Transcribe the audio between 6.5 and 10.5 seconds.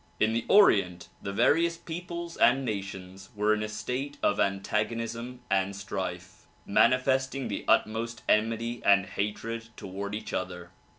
manifesting the utmost enmity and hatred toward each